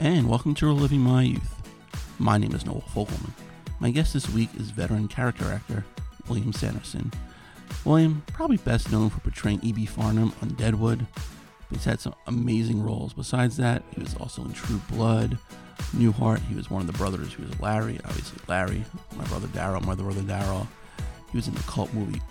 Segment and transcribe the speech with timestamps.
[0.00, 1.60] and welcome to Reliving My Youth.
[2.18, 3.32] My name is Noel Fogelman.
[3.80, 5.84] My guest this week is veteran character actor
[6.26, 7.12] William Sanderson.
[7.84, 9.84] William, probably best known for portraying E.B.
[9.84, 13.12] Farnum on Deadwood, but he's had some amazing roles.
[13.12, 15.36] Besides that, he was also in True Blood,
[15.94, 16.40] Newhart.
[16.46, 17.34] He was one of the brothers.
[17.34, 18.82] He was Larry, obviously Larry,
[19.16, 20.66] my brother Daryl, my brother Daryl.
[21.30, 22.22] He was in the cult movie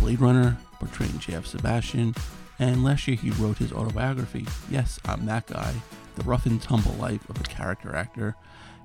[0.00, 1.46] Blade Runner, portraying J.F.
[1.46, 2.12] Sebastian,
[2.58, 5.74] and last year he wrote his autobiography, Yes, I'm That Guy,
[6.16, 8.36] the rough and tumble life of a character actor.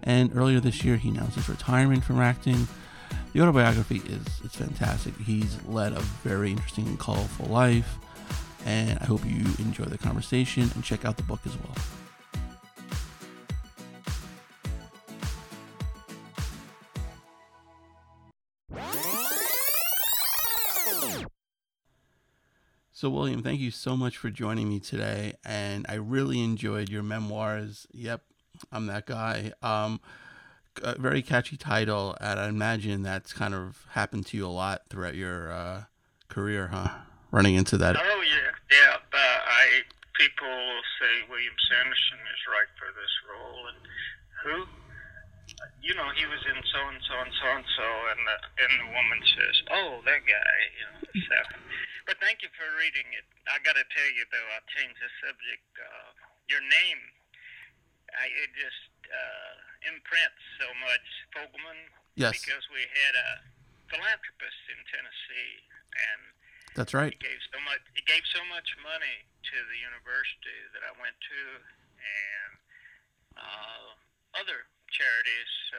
[0.03, 2.67] And earlier this year he announced his retirement from acting.
[3.33, 5.17] The autobiography is it's fantastic.
[5.17, 7.97] He's led a very interesting and colorful life,
[8.65, 11.75] and I hope you enjoy the conversation and check out the book as well.
[22.99, 25.35] So, William, thank you so much for joining me today.
[25.45, 27.87] And I really enjoyed your memoirs.
[27.93, 28.19] Yep,
[28.73, 29.53] I'm that guy.
[29.63, 30.01] Um,
[30.99, 35.15] very catchy title, and I imagine that's kind of happened to you a lot throughout
[35.15, 35.83] your uh,
[36.27, 36.89] career, huh?
[37.31, 37.95] Running into that.
[37.95, 38.97] Oh yeah, yeah.
[39.09, 39.87] But I
[40.19, 40.59] people
[40.99, 43.79] say William Sanderson is right for this role, and
[44.43, 44.55] who?
[45.81, 48.71] You know, he was in so and so and so and so, and the and
[48.83, 51.68] the woman says, "Oh, that guy." You know, so.
[52.09, 53.21] But thank you for reading it.
[53.45, 55.61] I got to tell you though, I'll change the subject.
[55.77, 56.09] Uh,
[56.49, 57.01] your name,
[58.17, 59.53] I, it just uh,
[59.93, 61.05] imprints so much,
[61.37, 61.77] Fogelman.
[62.17, 62.41] Yes.
[62.41, 63.29] Because we had a
[63.93, 65.53] philanthropist in Tennessee,
[65.93, 66.21] and
[66.73, 67.13] That's right.
[67.13, 67.85] he gave so much.
[67.93, 72.51] He gave so much money to the university that I went to, and
[73.37, 73.85] uh,
[74.33, 75.49] other charities.
[75.69, 75.77] So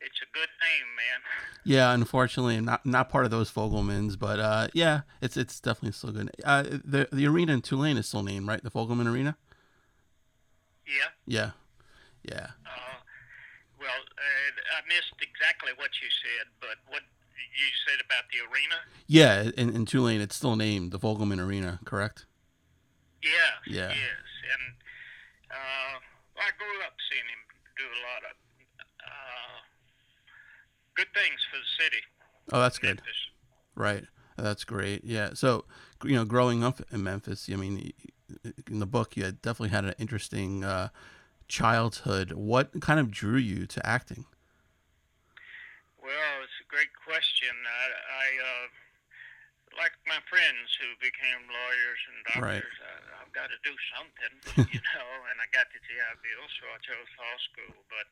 [0.00, 1.20] it's a good name, man.
[1.64, 5.92] Yeah, unfortunately, I'm not not part of those Fogelmans, but uh, yeah, it's it's definitely
[5.92, 6.30] still good.
[6.44, 9.36] Uh, the the arena in Tulane is still named right, the Fogelman Arena.
[10.86, 11.10] Yeah.
[11.26, 11.50] Yeah,
[12.24, 12.50] yeah.
[12.66, 12.98] Uh,
[13.78, 17.02] well, uh, I missed exactly what you said, but what
[17.36, 18.82] you said about the arena?
[19.06, 22.26] Yeah, in, in Tulane, it's still named the Fogelman Arena, correct?
[23.22, 23.52] Yeah.
[23.66, 23.88] Yeah.
[23.90, 24.74] Yes, and
[25.50, 25.94] uh,
[26.34, 27.42] well, I grew up seeing him
[27.76, 28.34] do a lot of
[29.04, 29.56] uh,
[31.00, 32.02] good things for the city.
[32.52, 33.00] Oh, that's good.
[33.00, 33.20] Memphis.
[33.74, 34.04] Right.
[34.36, 35.04] That's great.
[35.04, 35.30] Yeah.
[35.34, 35.64] So,
[36.04, 37.92] you know, growing up in Memphis, I mean,
[38.68, 40.88] in the book, you had definitely had an interesting uh,
[41.48, 42.32] childhood.
[42.32, 44.24] What kind of drew you to acting?
[46.00, 47.52] Well, it's a great question.
[47.52, 48.66] I, I uh,
[49.78, 52.60] like my friends who became lawyers and Right.
[52.64, 52.78] doctors.
[52.80, 52.92] I,
[53.24, 54.32] I've got to do something,
[54.72, 55.08] you know.
[55.32, 57.76] And I got the GI Bill, so I chose law school.
[57.92, 58.06] But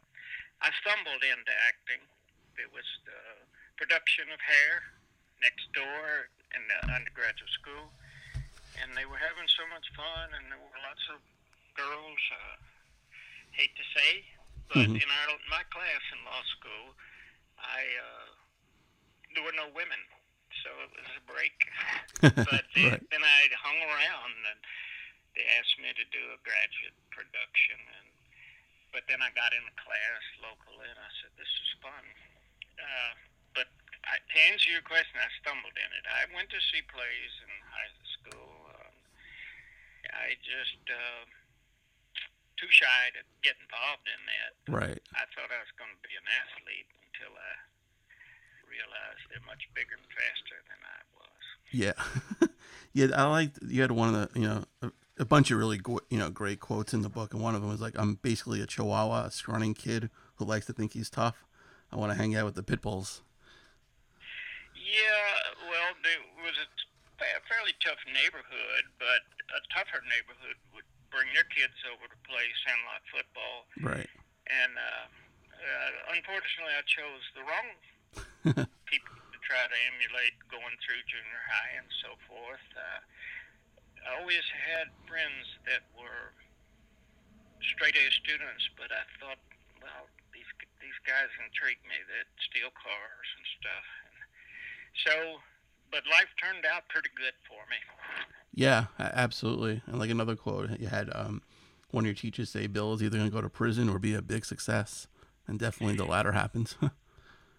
[0.61, 2.05] I stumbled into acting.
[2.59, 3.21] It was the
[3.79, 4.83] production of Hair
[5.41, 7.95] next door in the undergraduate school,
[8.83, 11.23] and they were having so much fun, and there were lots of
[11.79, 12.19] girls.
[12.35, 12.57] Uh,
[13.55, 14.23] hate to say,
[14.69, 15.03] but Mhm.
[15.03, 16.95] in our my class in law school,
[17.59, 18.29] I uh,
[19.35, 19.99] there were no women,
[20.63, 21.57] so it was a break.
[22.23, 23.11] but then, Right.
[23.11, 24.61] then I hung around, and
[25.35, 28.07] they asked me to do a graduate production, and
[28.93, 32.05] but then I got in a class locally, and I said, "This is fun."
[32.79, 33.13] Uh,
[33.55, 33.69] but
[34.07, 36.05] I, to answer your question, I stumbled in it.
[36.07, 38.51] I went to see plays in high school.
[38.73, 38.95] Um,
[40.15, 41.27] I just uh,
[42.59, 44.53] too shy to get involved in that.
[44.67, 45.03] Right.
[45.15, 47.53] I thought I was going to be an athlete until I
[48.67, 51.45] realized they're much bigger and faster than I was.
[51.71, 51.99] Yeah.
[52.93, 53.15] yeah.
[53.15, 54.91] I liked you had one of the, you know, a,
[55.23, 55.81] a bunch of really,
[56.11, 57.33] you know, great quotes in the book.
[57.33, 60.67] And one of them was like, I'm basically a chihuahua, a scrawny kid who likes
[60.67, 61.45] to think he's tough.
[61.93, 63.23] I want to hang out with the pit bulls.
[64.75, 66.69] Yeah, well, there was a
[67.49, 73.03] fairly tough neighborhood, but a tougher neighborhood would bring their kids over to play sandlot
[73.09, 73.57] football.
[73.81, 74.09] Right.
[74.49, 75.07] And uh,
[75.59, 77.69] uh, unfortunately, I chose the wrong
[78.89, 82.65] people to try to emulate going through junior high and so forth.
[82.77, 83.01] Uh,
[84.09, 86.33] I always had friends that were
[87.61, 89.48] straight A students, but I thought, well, these these
[91.09, 93.87] guys intrigue me that steal cars and stuff.
[94.05, 94.21] And
[95.09, 95.15] so,
[95.89, 97.81] but life turned out pretty good for me.
[98.53, 99.81] Yeah, absolutely.
[99.89, 101.41] And like another quote, you had um,
[101.91, 104.13] one of your teachers say, Bill is either going to go to prison or be
[104.13, 105.09] a big success.
[105.49, 106.77] And definitely the latter happens.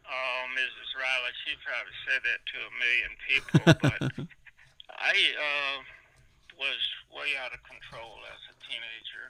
[0.09, 0.89] Oh, Mrs.
[0.97, 4.01] Riley, she probably said that to a million people, but
[4.97, 5.77] I uh,
[6.57, 6.81] was
[7.13, 9.29] way out of control as a teenager.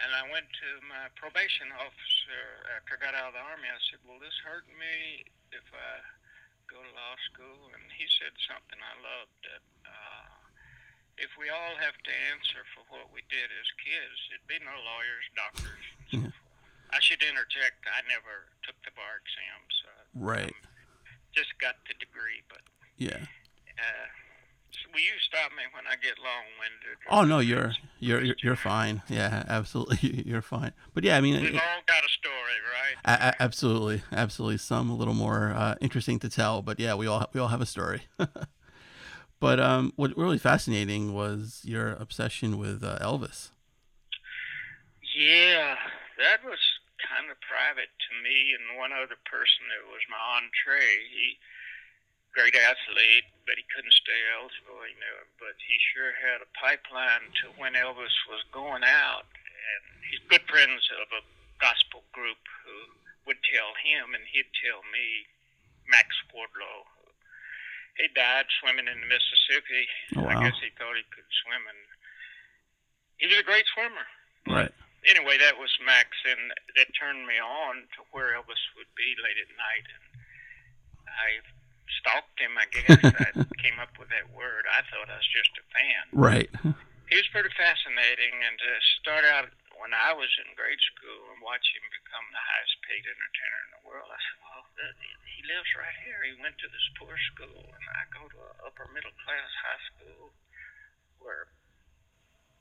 [0.00, 2.42] And I went to my probation officer
[2.72, 3.68] after I got out of the Army.
[3.68, 5.92] I said, Will this hurt me if I
[6.72, 7.68] go to law school?
[7.76, 10.28] And he said something I loved that uh,
[11.20, 14.18] if we all have to answer for what we did as kids.
[14.32, 16.56] It'd be no lawyers, doctors, and so forth.
[16.96, 17.84] I should interject.
[17.84, 20.56] I never took the bar exam, so Right.
[21.36, 22.40] just got the degree.
[22.48, 22.64] But
[22.96, 23.20] Yeah.
[23.76, 24.08] uh,
[24.92, 26.98] will you stop me when I get long-winded?
[27.10, 29.02] Oh no, you're you're you're, you're fine.
[29.08, 30.72] Yeah, absolutely, you're fine.
[30.94, 32.34] But yeah, I mean, We've it- all got a story,
[32.72, 32.96] right?
[33.04, 34.58] a- a- absolutely, absolutely.
[34.58, 37.60] Some a little more uh, interesting to tell, but yeah, we all we all have
[37.60, 38.02] a story.
[39.40, 43.50] but um, what really fascinating was your obsession with uh, Elvis.
[45.16, 45.76] Yeah,
[46.18, 46.58] that was
[47.00, 51.08] kind of private to me and one other person that was my entree.
[51.10, 51.36] He,
[52.34, 54.78] great athlete, but he couldn't stay eligible.
[54.80, 59.28] Knew it, but he sure had a pipeline to when Elvis was going out.
[59.30, 61.22] And he's good friends of a
[61.62, 62.76] gospel group who
[63.26, 65.28] would tell him, and he'd tell me,
[65.86, 66.86] Max Wardlow.
[67.98, 69.84] He died swimming in the Mississippi.
[70.16, 71.82] Oh, I guess he thought he could swim, and
[73.18, 74.06] he was a great swimmer
[74.48, 74.72] Right.
[75.04, 79.36] anyway, that was Max, and that turned me on to where Elvis would be late
[79.36, 79.86] at night.
[79.92, 80.06] And
[81.12, 81.28] I
[81.98, 83.00] stalked him, I guess.
[83.26, 84.68] I came up with that word.
[84.70, 86.04] I thought I was just a fan.
[86.14, 86.50] Right.
[87.10, 88.70] He was pretty fascinating, and to
[89.02, 89.50] start out
[89.80, 93.70] when I was in grade school and watch him become the highest paid entertainer in
[93.80, 94.62] the world, I said, well,
[95.24, 96.20] he lives right here.
[96.22, 99.82] He went to this poor school, and I go to an upper middle class high
[99.88, 100.36] school
[101.18, 101.48] where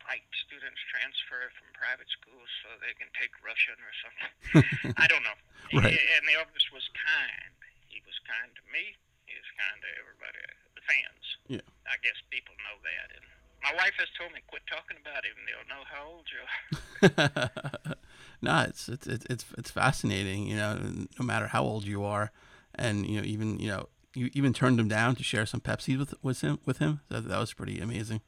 [0.08, 4.96] white students transfer from private schools so they can take Russian or something.
[5.04, 5.38] I don't know.
[5.75, 5.94] Right.
[5.94, 7.54] And the office was kind.
[7.92, 8.98] He was kind to me.
[9.38, 10.40] Was kind to everybody,
[10.76, 11.26] the fans.
[11.48, 11.66] Yeah.
[11.86, 13.08] I guess people know that.
[13.16, 13.26] And
[13.62, 15.38] my wife has told me, quit talking about him.
[15.46, 17.98] They'll know how old you are.
[18.42, 20.48] no, it's, it's it's it's it's fascinating.
[20.48, 20.80] You know,
[21.20, 22.31] no matter how old you are,
[22.76, 25.98] and you know, even you know, you even turned him down to share some Pepsi
[25.98, 26.60] with with him.
[26.66, 28.22] With him, that, that was pretty amazing.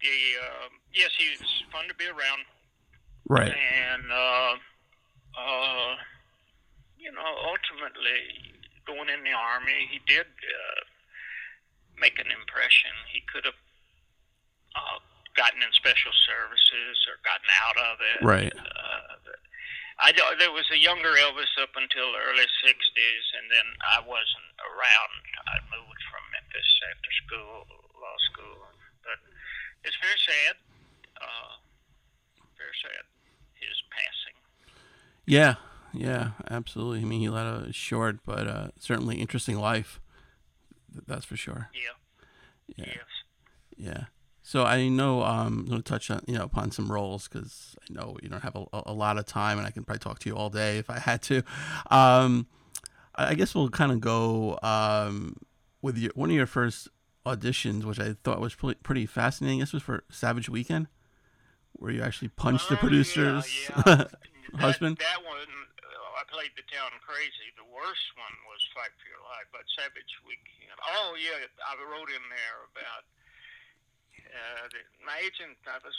[0.00, 2.44] The, uh, yes, he was fun to be around.
[3.28, 3.52] Right.
[3.52, 4.54] And, uh,
[5.38, 5.94] uh,
[6.98, 8.49] you know, ultimately,
[8.90, 10.80] going in the Army, he did uh,
[11.94, 12.90] make an impression.
[13.14, 13.60] He could have
[14.74, 14.98] uh,
[15.38, 18.18] gotten in special services or gotten out of it.
[18.26, 18.50] Right.
[18.50, 19.10] Uh,
[20.00, 24.50] I, there was a younger Elvis up until the early 60s, and then I wasn't
[24.64, 25.14] around.
[25.44, 27.68] I moved from Memphis after school,
[28.00, 28.64] law school.
[29.04, 29.20] But
[29.84, 30.56] it's very sad.
[31.20, 31.52] Uh,
[32.56, 33.04] very sad.
[33.60, 34.36] His passing.
[35.28, 35.60] Yeah.
[35.92, 36.30] Yeah.
[36.50, 37.00] Absolutely.
[37.00, 40.00] I mean, he led a short but uh, certainly interesting life.
[41.06, 41.70] That's for sure.
[41.74, 42.74] Yeah.
[42.76, 42.84] Yeah.
[42.88, 42.96] Yes.
[43.76, 44.04] Yeah.
[44.42, 47.76] So I know um, I'm going to touch on you know upon some roles because
[47.88, 50.18] I know you don't have a, a lot of time, and I can probably talk
[50.20, 51.42] to you all day if I had to.
[51.90, 52.46] Um,
[53.14, 55.36] I guess we'll kind of go um,
[55.82, 56.88] with your one of your first
[57.24, 59.60] auditions, which I thought was pretty, pretty fascinating.
[59.60, 60.88] This was for Savage Weekend,
[61.74, 64.04] where you actually punched the Oh, producer's yeah, yeah.
[64.60, 64.96] husband.
[64.98, 65.36] That, that one,
[66.30, 67.50] played the town crazy.
[67.58, 70.78] The worst one was Fight for Your Life, but Savage Weekend.
[70.86, 73.04] Oh yeah, I wrote in there about
[74.30, 75.58] uh, the, my agent.
[75.66, 75.98] I was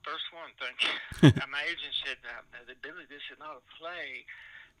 [0.00, 0.50] first one.
[0.56, 0.96] Thank you.
[1.38, 4.24] Uh, my agent said, uh, "Billy, this is not a play.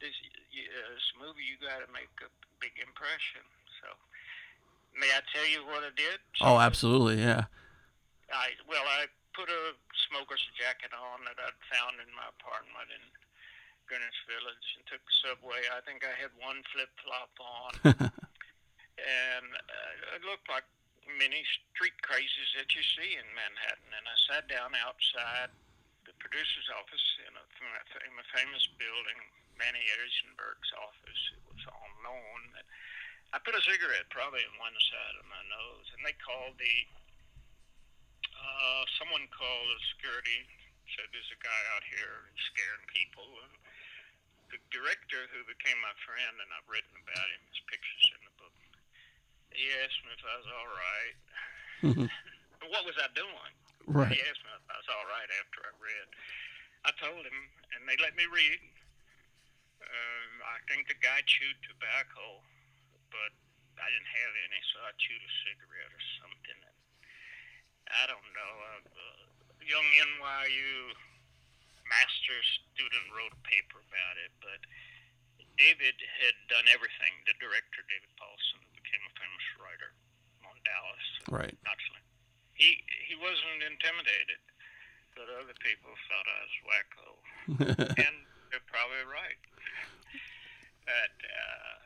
[0.00, 0.14] This,
[0.54, 2.30] you, uh, this movie, you got to make a
[2.62, 3.42] big impression."
[3.82, 3.90] So,
[4.94, 6.22] may I tell you what I did?
[6.40, 7.50] Oh, absolutely, yeah.
[8.30, 9.74] I well, I put a
[10.08, 13.02] smoker's jacket on that I'd found in my apartment in
[13.88, 15.60] Greenwich Village and took the subway.
[15.72, 17.72] I think I had one flip flop on,
[19.00, 20.68] and uh, it looked like
[21.16, 21.40] many
[21.72, 23.90] street crazes that you see in Manhattan.
[23.96, 25.48] And I sat down outside
[26.04, 27.44] the producer's office in a,
[28.04, 29.20] in a famous building,
[29.56, 31.22] Manny Eisenberg's office.
[31.32, 32.40] It was all known.
[33.32, 36.76] I put a cigarette probably in one side of my nose, and they called the
[38.38, 40.46] uh, someone called the security,
[40.94, 43.26] said there's a guy out here scaring people.
[44.48, 48.34] The director, who became my friend, and I've written about him, his pictures in the
[48.40, 48.56] book,
[49.52, 51.16] he asked me if I was all right.
[52.60, 53.52] But what was I doing?
[53.88, 54.12] right.
[54.12, 56.08] He asked me if I was all right after I read.
[56.84, 57.38] I told him,
[57.76, 58.60] and they let me read.
[59.84, 62.44] Um, I think the guy chewed tobacco,
[63.08, 63.32] but
[63.80, 66.58] I didn't have any, so I chewed a cigarette or something.
[66.68, 66.78] And
[67.88, 68.52] I don't know.
[68.64, 69.20] Uh, uh,
[69.64, 70.92] young NYU
[71.88, 74.60] master's student wrote a paper about it, but
[75.58, 77.12] David had done everything.
[77.26, 79.90] The director, David Paulsen, became a famous writer
[80.46, 81.06] on Dallas.
[81.28, 81.56] Right.
[81.66, 82.04] Naturally.
[82.54, 84.42] He he wasn't intimidated,
[85.14, 87.08] but other people thought I was wacko,
[88.06, 88.16] and
[88.50, 89.40] they're probably right.
[90.82, 91.78] But uh,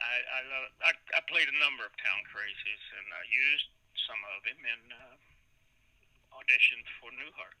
[0.00, 3.68] I I, love, I I played a number of town crazies, and I used
[4.08, 5.16] some of him and uh,
[6.40, 7.56] auditioned for Newhart.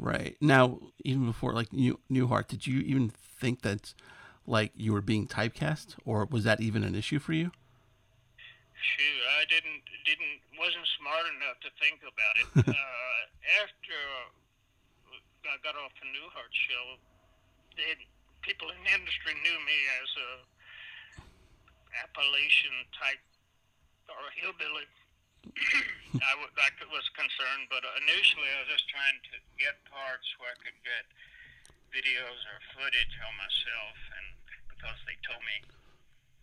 [0.00, 3.92] Right now, even before like New Newhart, did you even think that
[4.46, 7.52] like you were being typecast, or was that even an issue for you?
[8.80, 12.48] Shoot, I didn't didn't wasn't smart enough to think about it.
[12.72, 13.20] uh,
[13.60, 13.96] after
[15.44, 16.96] I got off the Newhart show,
[17.76, 17.92] they,
[18.40, 20.30] people in the industry knew me as a
[22.08, 23.20] Appalachian type
[24.08, 24.88] or a hillbilly.
[25.46, 30.52] I, w- I was concerned, but initially I was just trying to get parts where
[30.52, 31.06] I could get
[31.90, 34.26] videos or footage on myself, and
[34.70, 35.64] because they told me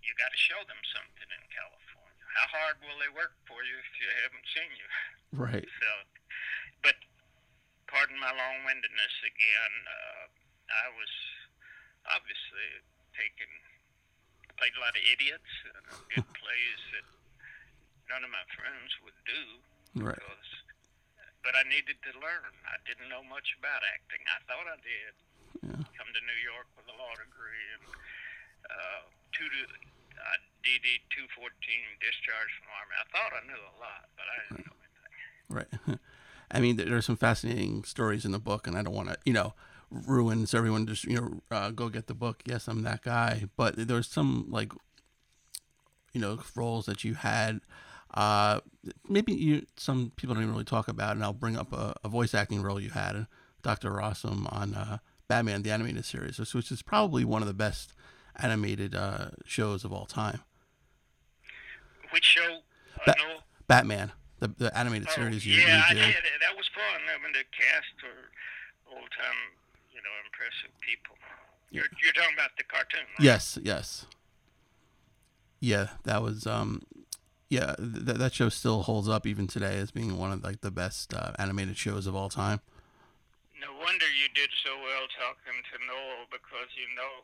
[0.04, 2.26] you got to show them something in California.
[2.40, 4.90] How hard will they work for you if you haven't seen you?
[5.36, 5.68] Right.
[5.68, 5.90] So,
[6.80, 6.96] but
[7.92, 9.74] pardon my long-windedness again.
[9.84, 10.24] Uh,
[10.72, 11.14] I was
[12.08, 12.68] obviously
[13.16, 13.52] taking
[14.56, 17.06] played a lot of idiots and did plays that
[18.10, 19.44] none of my friends would do
[20.04, 20.16] Right.
[20.16, 20.50] because.
[21.44, 22.52] But I needed to learn.
[22.68, 24.20] I didn't know much about acting.
[24.28, 25.14] I thought I did.
[25.64, 25.84] Yeah.
[25.96, 27.86] Come to New York with a law degree and
[28.68, 29.60] uh, two to,
[30.20, 31.48] uh, DD 214
[32.04, 32.96] discharge from Army.
[33.00, 35.16] I thought I knew a lot, but I didn't know anything.
[35.48, 36.00] Right.
[36.52, 39.18] I mean, there- there's some fascinating stories in the book, and I don't want to,
[39.24, 39.54] you know,
[39.90, 42.44] ruin so everyone just, you know, uh, go get the book.
[42.46, 43.48] Yes, I'm that guy.
[43.56, 44.74] But there's some like,
[46.12, 47.62] you know, roles that you had.
[48.14, 48.62] Uh,
[49.08, 52.10] maybe you some people don't even really talk about, and I'll bring up a, a
[52.10, 53.28] voice acting role you had,
[53.62, 53.92] Dr.
[53.92, 54.98] Rossum on uh,
[55.28, 57.94] Batman the animated series, which is probably one of the best
[58.38, 60.42] animated uh, shows of all time.
[62.12, 62.60] Which show?
[62.96, 63.40] Uh, Ba- no.
[63.68, 66.16] Batman, the the animated Oh, series you, yeah, I you did.
[66.42, 67.02] That was fun.
[67.14, 69.36] I mean, the cast were old time,
[69.92, 71.16] you know, impressive people.
[71.70, 73.26] You're, you're talking about the cartoon, right?
[73.26, 74.06] Yes, yes.
[75.60, 76.84] Yeah, that was um
[77.50, 80.72] yeah, th- that show still holds up even today as being one of like the
[80.72, 82.60] best uh, animated shows of all time.
[83.60, 87.24] No wonder you did so well talking to Noel because you know,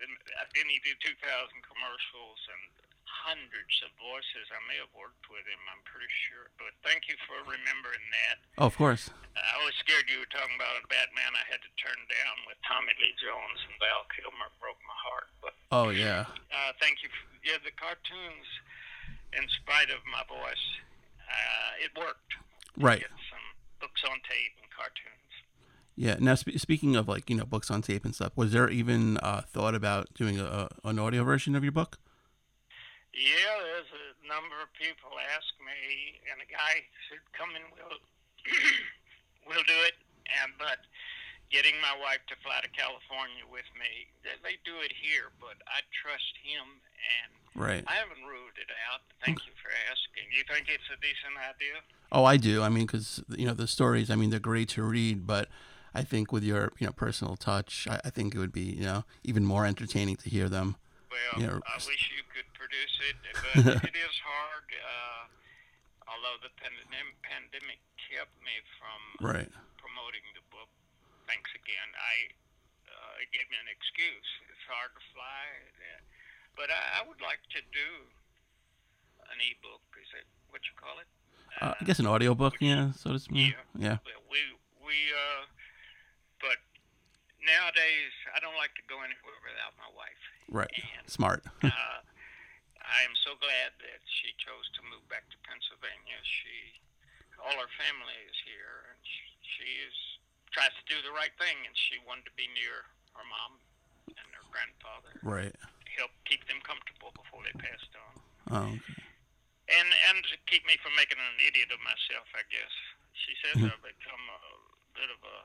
[0.00, 1.16] didn't he did 2,000
[1.64, 2.62] commercials and
[3.04, 4.48] hundreds of voices.
[4.48, 6.48] I may have worked with him, I'm pretty sure.
[6.56, 8.36] But thank you for remembering that.
[8.56, 9.12] Oh, of course.
[9.36, 12.56] I was scared you were talking about a Batman I had to turn down with
[12.64, 15.28] Tommy Lee Jones and Val Kilmer broke my heart.
[15.44, 16.26] But Oh yeah.
[16.50, 17.10] uh, thank you.
[17.12, 18.48] For, yeah, the cartoons,
[19.36, 20.66] in spite of my voice,
[21.28, 22.34] uh, it worked.
[22.76, 23.02] Right.
[23.02, 23.46] Some
[23.80, 25.32] books on tape and cartoons.
[25.96, 26.16] Yeah.
[26.18, 29.16] Now sp- speaking of like, you know, books on tape and stuff, was there even
[29.18, 31.98] uh, thought about doing a, a, an audio version of your book?
[33.12, 37.98] Yeah, there's a number of people ask me, and a guy said, "Come and we'll
[39.50, 39.98] we'll do it."
[40.30, 40.86] And but
[41.50, 45.82] getting my wife to fly to California with me, they, do it here, but I
[45.90, 46.78] trust him,
[47.22, 47.82] and Right.
[47.86, 49.02] I haven't ruled it out.
[49.24, 50.30] Thank you for asking.
[50.30, 51.82] You think it's a decent idea?
[52.12, 52.62] Oh, I do.
[52.62, 54.10] I mean, because you know the stories.
[54.10, 55.48] I mean, they're great to read, but
[55.92, 58.84] I think with your you know personal touch, I, I think it would be you
[58.86, 60.76] know even more entertaining to hear them.
[61.10, 61.58] Well, Yeah.
[61.66, 63.16] I wish you could produce it,
[63.82, 64.66] but it is hard.
[64.70, 65.26] Uh,
[66.06, 66.50] although the
[67.26, 69.50] pandemic kept me from Right.
[71.30, 71.38] Book.
[71.38, 71.90] Thanks again.
[71.94, 72.14] I
[72.90, 74.30] uh, it gave me an excuse.
[74.50, 75.46] It's hard to fly,
[75.78, 76.02] uh,
[76.58, 77.90] but I, I would like to do
[79.30, 79.82] an e-book.
[80.02, 81.06] Is that what you call it?
[81.62, 83.54] Uh, I guess an audiobook, yeah, so to speak.
[83.78, 84.02] Yeah.
[84.02, 84.42] Well, we
[84.82, 85.46] we uh,
[86.42, 86.58] but
[87.42, 90.22] nowadays I don't like to go anywhere without my wife.
[90.50, 90.74] Right.
[90.98, 91.46] And Smart.
[91.62, 91.70] uh,
[92.90, 96.18] I am so glad that she chose to move back to Pennsylvania.
[96.26, 96.74] She,
[97.38, 99.94] all her family is here, and she, she is
[100.50, 103.58] tries to do the right thing, and she wanted to be near her mom
[104.10, 105.54] and her grandfather, right.
[105.98, 108.14] help keep them comfortable before they passed on,
[108.50, 108.82] Oh, okay.
[109.78, 112.26] and and to keep me from making an idiot of myself.
[112.34, 112.74] I guess
[113.14, 113.56] she says.
[113.70, 114.40] I've become a
[114.98, 115.36] bit of a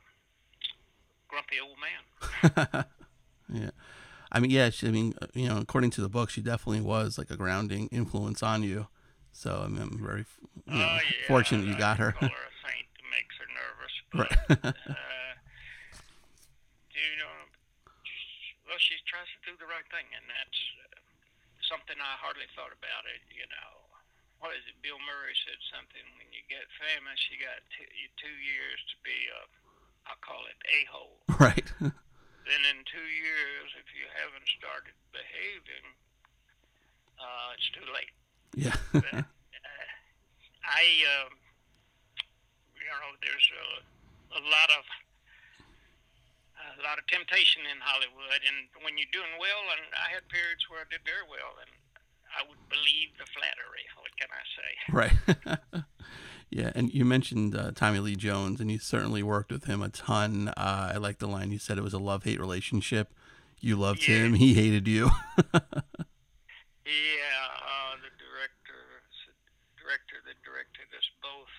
[1.28, 2.86] grumpy old man.
[3.54, 3.72] yeah.
[4.32, 4.70] I mean, yeah.
[4.70, 7.38] She, I mean, uh, you know, according to the book, she definitely was like a
[7.38, 8.88] grounding influence on you.
[9.32, 10.26] So I mean, I'm very
[10.66, 12.12] you know, oh yeah, fortunate you I got her.
[12.14, 12.88] Call her a saint.
[12.98, 13.92] It makes her nervous.
[14.05, 14.40] But, right.
[14.50, 15.34] uh,
[16.96, 17.36] you know,
[18.66, 21.00] well, she tries to do the right thing, and that's uh,
[21.68, 23.22] something I hardly thought about it.
[23.30, 23.72] You know,
[24.40, 24.78] what is it?
[24.82, 26.06] Bill Murray said something.
[26.18, 29.42] When you get famous, you got t- you two years to be a,
[30.10, 31.20] I call it a hole.
[31.40, 31.68] right.
[32.46, 35.98] Then in two years, if you haven't started behaving,
[37.18, 38.14] uh, it's too late.
[38.54, 38.78] yeah.
[38.94, 39.26] But, uh,
[40.62, 40.86] I,
[41.18, 41.34] um,
[42.78, 43.82] you know, there's a,
[44.36, 44.84] a lot of
[46.80, 50.66] a lot of temptation in Hollywood, and when you're doing well, and I had periods
[50.70, 51.72] where I did very well, and
[52.36, 53.86] I would believe the flattery.
[53.96, 54.72] What can I say?
[54.92, 55.84] right.
[56.52, 59.90] Yeah, and you mentioned uh, Tommy Lee Jones, and you certainly worked with him a
[59.90, 60.50] ton.
[60.56, 63.12] Uh, I like the line you said it was a love hate relationship.
[63.60, 64.18] You loved Yeah.
[64.30, 65.10] him, he hated you.
[66.86, 68.78] Yeah, uh, the director,
[69.26, 69.34] the
[69.82, 71.50] director that directed us both.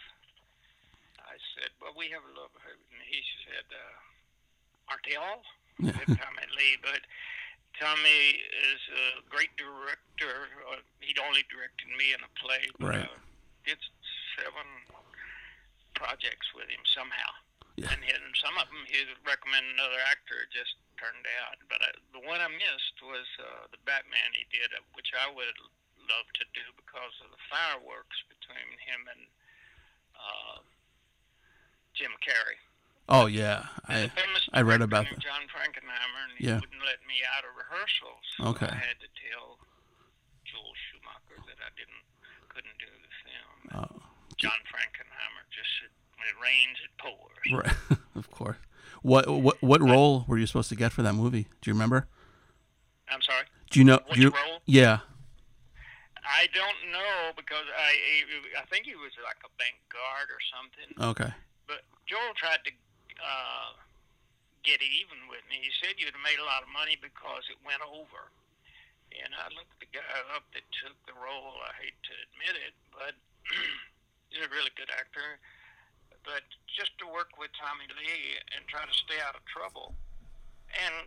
[1.19, 5.43] I said, "Well, we have a love hate," and he said, uh, "Aren't they all?"
[5.81, 7.01] Said Tommy Lee, but
[7.77, 8.41] Tommy
[8.73, 10.49] is a great director.
[10.73, 13.05] Uh, he'd only directed me in a play, but Right.
[13.05, 13.21] uh,
[13.65, 13.77] did
[14.41, 14.65] seven
[15.93, 17.33] projects with him somehow.
[17.77, 17.93] Yeah.
[17.93, 20.49] And, and some of them he'd recommend another actor.
[20.49, 21.61] Just turned out.
[21.69, 25.29] But I, the one I missed was uh, the Batman he did, uh, which I
[25.29, 25.57] would
[26.09, 29.36] love to do because of the fireworks between him and uh,
[31.97, 32.59] Jim Carrey.
[33.09, 34.11] oh yeah, I
[34.53, 35.19] I read about that.
[35.19, 36.61] John Frankenheimer, and he Yeah.
[36.61, 38.25] wouldn't let me out of rehearsals.
[38.37, 38.67] So Okay.
[38.71, 39.59] I had to tell
[40.45, 42.05] Joel Schumacher that I didn't
[42.49, 43.59] couldn't do the film.
[43.81, 44.03] Oh.
[44.37, 48.59] John Frankenheimer just said, "When it rains, it pours." right, of course.
[49.03, 51.49] What what what role were you supposed to get for that movie?
[51.61, 52.09] Do you remember?
[53.09, 53.45] I'm sorry.
[53.71, 54.01] Do you know?
[54.09, 54.61] Which do you, role?
[54.67, 54.99] Yeah.
[56.29, 57.93] I don't know because I
[58.61, 61.11] I think he was like a bank guard or something.
[61.11, 61.33] Okay.
[61.67, 62.73] But Joel tried to
[63.19, 63.71] uh,
[64.63, 65.63] get even with me.
[65.63, 68.31] He said you'd have made a lot of money because it went over.
[69.15, 70.03] And I looked the guy
[70.35, 71.63] up that took the role.
[71.63, 73.15] I hate to admit it, but
[74.29, 75.39] he's a really good actor.
[76.27, 79.95] But just to work with Tommy Lee and try to stay out of trouble,
[80.75, 81.07] and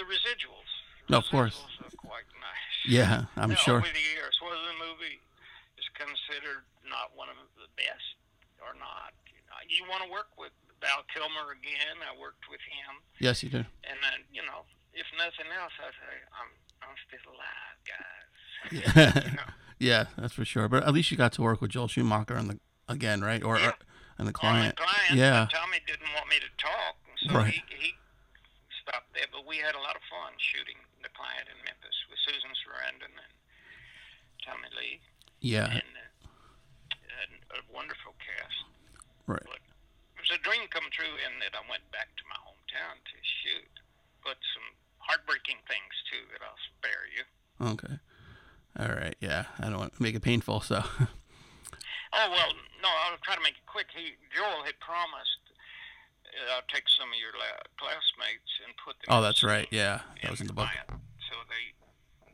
[0.00, 0.70] the residuals.
[1.12, 1.60] No, of course.
[1.84, 2.72] Are quite nice.
[2.88, 3.84] Yeah, I'm Now, sure.
[3.84, 5.20] Over the years, whether the movie
[5.76, 8.16] is considered not one of the best
[8.64, 9.12] or not,
[9.68, 11.96] you, want to work with Val Kilmer again.
[12.04, 13.66] I worked with him, Yes, you did.
[13.84, 16.50] and then you know, if nothing else, I say I'm
[16.84, 18.30] I'm still alive, guys.
[18.70, 19.24] Yeah.
[19.30, 20.68] you know, yeah, that's for sure.
[20.68, 22.56] But at least you got to work with Joel Schumacher and the
[22.88, 23.42] again, right?
[23.42, 23.68] Or, Yeah.
[23.70, 23.74] or
[24.18, 24.76] and the on client.
[24.76, 25.14] the client.
[25.18, 25.48] Yeah.
[25.50, 26.94] Tommy didn't want me to talk,
[27.26, 27.52] so Right.
[27.52, 27.88] he he
[28.84, 29.26] stopped there.
[29.32, 33.10] But we had a lot of fun shooting the client in Memphis with Susan Sarandon
[33.12, 33.32] and
[34.44, 35.00] Tommy Lee,
[35.40, 35.66] Yeah.
[35.72, 38.64] and, uh, a wonderful cast.
[39.26, 39.42] Right.
[39.44, 39.63] But
[40.24, 43.68] was a dream come true in that I went back to my hometown to shoot.
[44.24, 44.72] But some
[45.04, 47.24] heartbreaking things too that I'll spare you.
[47.76, 48.00] Okay.
[48.80, 49.14] All right.
[49.20, 49.52] Yeah.
[49.60, 50.80] I don't want to make it painful, so.
[52.14, 53.90] Oh well, no, I'll try to make it quick.
[53.90, 55.42] He Joel had promised
[56.30, 59.10] uh, I'll take some of your la- classmates and put them.
[59.10, 59.66] oh, that's right.
[59.74, 60.70] Yeah, that was in the book.
[61.26, 61.74] So they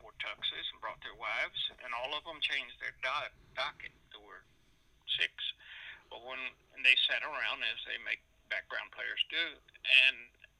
[0.05, 3.89] wore tuxes and brought their wives, and all of them changed their do- docket.
[4.13, 4.45] There were
[5.17, 5.33] six.
[6.11, 6.39] But when
[6.83, 8.19] they sat around, as they make
[8.51, 9.55] background players do,
[10.05, 10.15] and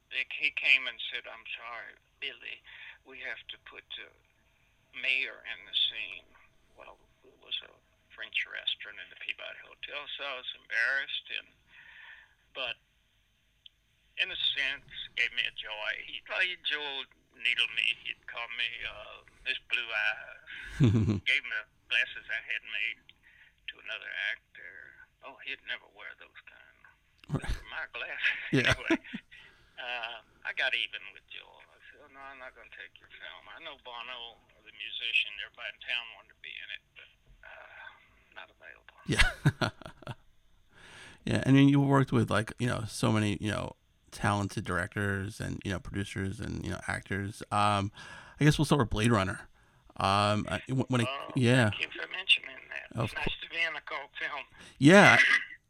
[0.10, 2.64] they, he came and said, "I'm sorry, Billy,
[3.04, 4.08] we have to put uh,
[4.96, 6.28] Mayor in the scene."
[6.80, 6.96] Well,
[7.28, 7.72] it was a
[8.16, 11.50] French restaurant in the Peabody Hotel, so I was embarrassed, and
[12.56, 12.80] but
[14.20, 15.92] in a sense, gave me a joy.
[16.06, 17.08] He, well, he Joel
[17.42, 17.88] needled me.
[18.06, 20.44] He'd call me uh, Miss Blue Eyes.
[21.30, 23.02] Gave me the glasses I had made
[23.72, 24.71] to another actor.
[25.26, 27.46] Oh, he'd never wear those kind.
[27.72, 28.38] My glasses.
[28.52, 28.76] Yeah.
[28.76, 29.00] anyway,
[29.80, 31.62] uh, I got even with Joel.
[31.72, 33.44] I said, "No, I'm not going to take your film.
[33.48, 34.36] I know Bono,
[34.68, 37.10] the musician, everybody in town wanted to be in it, but
[37.48, 37.86] uh,
[38.36, 39.24] not available." Yeah.
[41.26, 43.76] yeah, and then you worked with like you know so many you know
[44.12, 47.42] talented directors and you know producers and you know actors.
[47.52, 47.92] Um,
[48.40, 49.48] I guess we'll start with Blade Runner.
[49.98, 53.00] Um, I- when it, Oh, yeah, Thank you for mentioning that.
[53.00, 53.14] Of it's
[54.78, 55.18] yeah.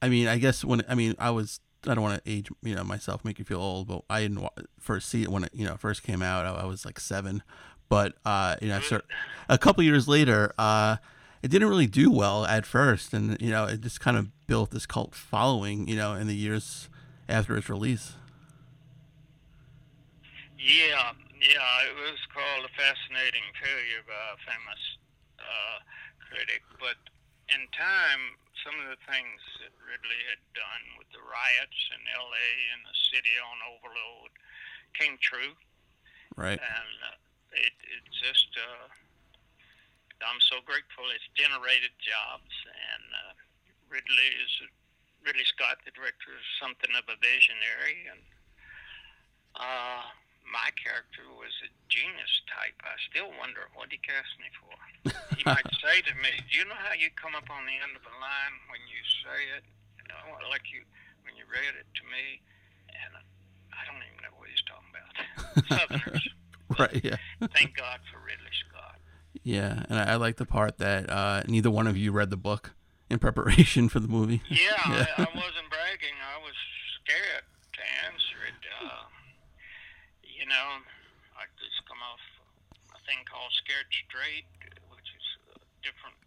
[0.01, 2.75] I mean, I guess when I mean I was I don't want to age you
[2.75, 4.45] know myself make you feel old, but I didn't
[4.79, 6.45] first see it when it you know first came out.
[6.45, 7.43] I, I was like seven,
[7.89, 8.79] but uh, you know,
[9.49, 10.97] a couple years later, uh,
[11.43, 14.71] it didn't really do well at first, and you know, it just kind of built
[14.71, 16.89] this cult following, you know, in the years
[17.27, 18.13] after its release.
[20.57, 24.81] Yeah, yeah, it was called A Fascinating Failure by a famous
[25.39, 25.77] uh,
[26.29, 26.61] critic.
[26.79, 26.95] But
[27.49, 32.47] in time, some of the things that Ridley had done with the riots in L.A.
[32.77, 34.31] and the city on overload
[34.93, 35.57] came true.
[36.37, 36.61] Right.
[36.61, 37.17] And uh,
[37.57, 38.87] it, it just, uh,
[40.23, 42.53] I'm so grateful it's generated jobs.
[42.69, 43.33] And uh,
[43.89, 44.51] Ridley is,
[45.25, 48.07] Ridley Scott, the director, is something of a visionary.
[48.07, 48.21] And
[50.91, 52.75] character was a genius type.
[52.83, 54.75] I still wonder what he cast me for.
[55.39, 57.95] he might say to me, "Do you know how you come up on the end
[57.95, 59.63] of a line when you say it,
[59.95, 60.83] you know, like you
[61.23, 62.43] when you read it to me?"
[62.91, 63.23] And
[63.71, 65.11] I don't even know what he's talking about.
[65.79, 66.27] Southerners.
[66.75, 66.99] Right.
[67.03, 67.19] Yeah.
[67.55, 68.99] Thank God for Ridley Scott.
[69.43, 72.37] Yeah, and I, I like the part that uh, neither one of you read the
[72.37, 72.75] book
[73.09, 74.43] in preparation for the movie.
[74.49, 75.07] Yeah, yeah.
[75.17, 76.15] I, I, wasn't bragging.
[76.19, 76.55] I was
[76.99, 78.59] scared to answer it.
[78.83, 79.07] Uh,
[80.23, 80.83] you know,
[81.39, 82.21] I just come off
[82.91, 84.47] a thing called Scared Straight,
[84.91, 86.19] which is a different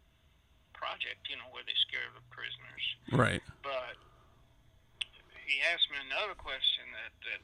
[0.72, 2.84] project, you know, where they scare the prisoners.
[3.12, 3.44] Right.
[3.60, 4.00] But
[5.44, 7.40] he asked me another question that, that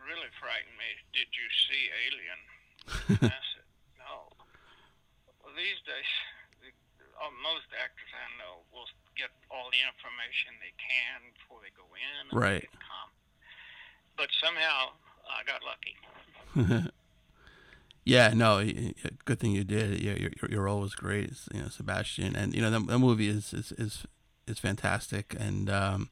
[0.00, 0.90] really frightened me.
[1.12, 2.40] Did you see Alien?
[3.20, 3.68] and I said,
[4.04, 4.32] no.
[5.40, 6.10] Well, these days,
[6.64, 6.72] the,
[7.20, 11.84] uh, most actors I know will get all the information they can before they go
[11.92, 12.32] in.
[12.32, 12.68] right.
[14.14, 14.94] But somehow
[15.28, 16.90] I got lucky.
[18.04, 18.64] yeah, no,
[19.24, 20.00] good thing you did.
[20.00, 22.98] Yeah, your, your, your role was great, you know, Sebastian, and you know the, the
[22.98, 24.06] movie is is is
[24.46, 26.10] is fantastic, and um,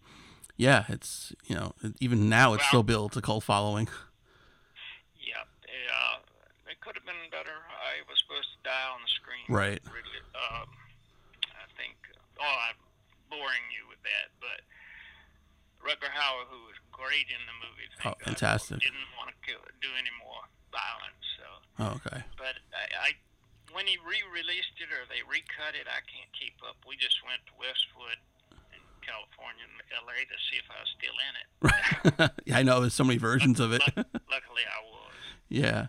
[0.56, 3.88] yeah, it's you know even now it's well, still built a cult following.
[5.22, 6.18] Yeah, uh,
[6.66, 7.54] it could have been better.
[7.54, 9.46] I was supposed to die on the screen.
[9.46, 9.78] Right.
[9.86, 10.66] Really, um,
[11.46, 11.94] I think.
[12.42, 12.78] Oh, I'm
[13.30, 14.66] boring you with that, but
[15.78, 18.78] Rutger Hauer, who was great in the movie, oh, fantastic.
[18.78, 21.24] didn't want to kill, do any more violence.
[21.40, 21.46] So.
[21.80, 22.20] Oh, okay.
[22.36, 23.08] But I, I
[23.72, 26.76] when he re-released it or they recut it, I can't keep up.
[26.86, 28.20] We just went to Westwood
[28.72, 31.48] in California and LA to see if I was still in it.
[32.46, 33.82] yeah, I know there's so many versions of it.
[33.96, 35.16] Luckily, I was.
[35.48, 35.88] Yeah.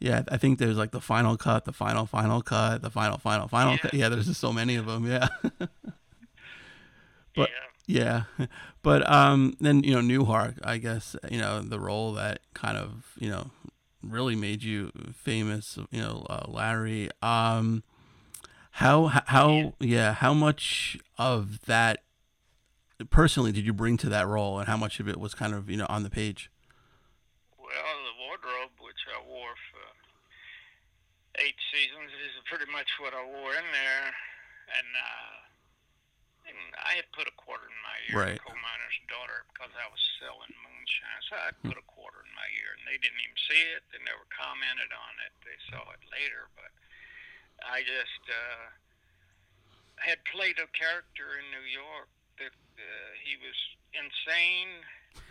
[0.00, 3.48] Yeah, I think there's like the final cut, the final final cut, the final final
[3.48, 3.78] final yeah.
[3.78, 3.94] cut.
[3.94, 5.06] Yeah, there's just so many of them.
[5.06, 5.28] Yeah.
[5.58, 5.70] but
[7.36, 7.46] yeah.
[7.86, 8.24] Yeah.
[8.82, 13.14] but um, then you know Newhart, I guess you know the role that kind of
[13.18, 13.50] you know
[14.02, 15.78] really made you famous.
[15.90, 17.10] You know, uh, Larry.
[17.22, 17.82] Um,
[18.72, 19.70] how how yeah.
[19.80, 22.02] yeah how much of that
[23.10, 25.70] personally did you bring to that role, and how much of it was kind of
[25.70, 26.50] you know on the page?
[27.58, 29.86] Well, the wardrobe, which I wore for
[31.42, 34.06] eight seasons, is pretty much what I wore in there,
[34.78, 35.43] and, uh,
[36.54, 38.38] and I had put a quarter in my ear, right.
[38.40, 42.48] coal miner's daughter, because I was selling moonshine, so I put a quarter in my
[42.62, 43.82] ear, and they didn't even see it.
[43.90, 45.32] They never commented on it.
[45.42, 46.70] They saw it later, but
[47.66, 48.66] I just uh,
[49.98, 53.58] had played a character in New York that uh, he was
[53.94, 54.72] insane.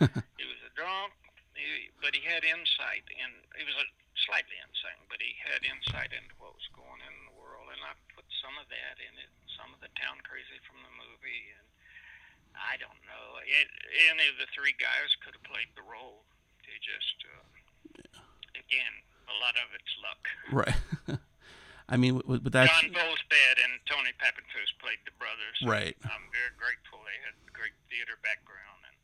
[0.40, 1.12] he was a drunk,
[1.56, 3.86] he, but he had insight, and he was a,
[4.26, 7.73] slightly insane, but he had insight into what was going on in the world, and
[7.84, 11.44] I put some of that in it, some of the town crazy from the movie,
[11.54, 11.66] and
[12.56, 13.40] I don't know.
[13.44, 13.68] It,
[14.10, 16.24] any of the three guys could have played the role.
[16.64, 17.44] They just, uh,
[18.56, 18.94] again,
[19.28, 20.22] a lot of it's luck.
[20.50, 20.78] Right.
[21.88, 22.72] I mean, with, with that.
[22.72, 25.58] John Voldstad and Tony Papenfuss played the brothers.
[25.60, 25.96] Right.
[26.04, 27.04] I'm very grateful.
[27.04, 28.96] They had great theater background and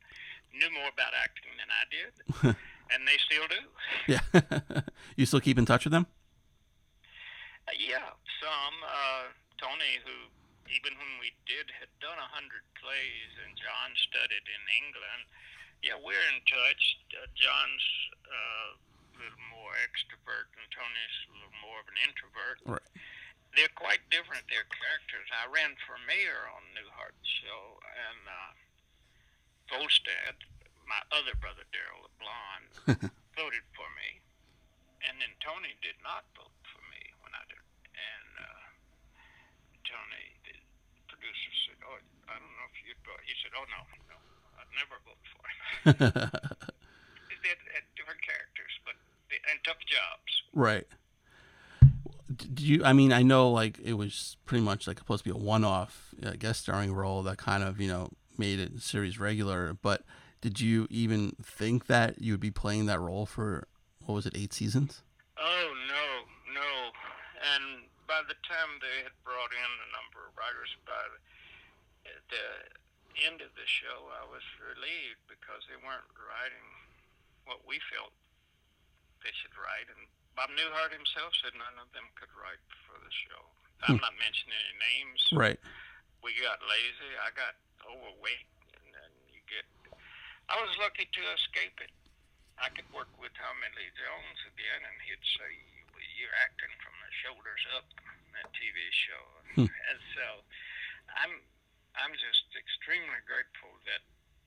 [0.57, 2.11] knew more about acting than I did,
[2.93, 3.61] and they still do.
[4.09, 4.81] Yeah.
[5.15, 6.07] you still keep in touch with them?
[7.67, 8.10] Uh, yeah,
[8.51, 8.77] some.
[8.83, 10.27] Uh, Tony, who
[10.67, 15.23] even when we did had done a hundred plays, and John studied in England.
[15.79, 16.99] Yeah, we're in touch.
[17.15, 17.87] Uh, John's.
[18.27, 18.75] Uh,
[19.21, 22.57] little more extrovert, and Tony's a little more of an introvert.
[22.65, 22.89] Right.
[23.53, 24.49] They're quite different.
[24.49, 25.29] Their characters.
[25.29, 28.51] I ran for mayor on Newhart's show, and uh,
[29.69, 30.41] Voldstad,
[30.89, 32.71] my other brother Daryl, the blonde,
[33.39, 34.23] voted for me,
[35.05, 37.61] and then Tony did not vote for me when I did.
[37.91, 38.65] And uh,
[39.91, 40.55] Tony, the
[41.11, 41.99] producer, said, "Oh,
[42.31, 44.17] I don't know if you'd vote." He said, "Oh no, no,
[44.55, 45.59] I'd never vote for him."
[47.43, 48.95] they had different characters, but
[49.49, 50.31] and took jobs.
[50.53, 50.87] Right.
[52.35, 52.83] Did you?
[52.83, 56.13] I mean, I know like it was pretty much like supposed to be a one-off
[56.23, 59.73] uh, guest starring role that kind of you know made it series regular.
[59.73, 60.03] But
[60.39, 63.67] did you even think that you would be playing that role for
[64.05, 65.01] what was it, eight seasons?
[65.37, 66.91] Oh no, no.
[67.55, 70.99] And by the time they had brought in a number of writers, by
[72.27, 72.43] the
[73.23, 76.67] end of the show, I was relieved because they weren't writing
[77.47, 78.11] what we felt
[79.23, 79.87] they should write.
[79.87, 83.47] And Bob Newhart himself said none of them could write for the show.
[83.87, 84.03] I'm hmm.
[84.03, 85.21] not mentioning any names.
[85.31, 85.59] Right.
[86.19, 87.15] We got lazy.
[87.15, 87.55] I got
[87.87, 89.63] overweight, and then you get.
[90.51, 91.95] I was lucky to escape it.
[92.59, 95.49] I could work with Tommy Lee Jones again, and he'd say,
[96.19, 96.90] "You're acting from the
[97.23, 97.87] shoulders up."
[98.31, 99.23] That TV show,
[99.59, 99.67] hmm.
[99.89, 100.25] and so
[101.19, 101.33] I'm.
[101.91, 103.99] I'm just extremely grateful that